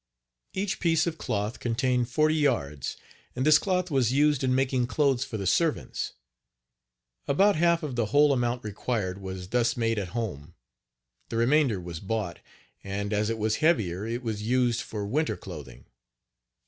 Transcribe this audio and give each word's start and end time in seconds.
Each 0.55 0.79
piece 0.79 1.05
of 1.05 1.19
cloth 1.19 1.59
contained 1.59 2.09
forty 2.09 2.33
yards, 2.33 2.97
and 3.35 3.45
this 3.45 3.59
cloth 3.59 3.91
was 3.91 4.11
used 4.11 4.43
in 4.43 4.55
making 4.55 4.87
clothes 4.87 5.23
for 5.23 5.37
the 5.37 5.45
servants. 5.45 6.13
About 7.27 7.55
half 7.55 7.83
of 7.83 7.95
the 7.95 8.07
whole 8.07 8.33
amount 8.33 8.63
required 8.63 9.21
was 9.21 9.49
thus 9.49 9.77
made 9.77 9.99
at 9.99 10.07
home; 10.17 10.55
the 11.29 11.37
remainder 11.37 11.79
was 11.79 11.99
bought, 11.99 12.39
and 12.83 13.13
as 13.13 13.29
it 13.29 13.37
was 13.37 13.57
heavier 13.57 14.03
it 14.07 14.23
was 14.23 14.41
used 14.41 14.81
for 14.81 15.05
winter 15.05 15.37
clothing. 15.37 15.85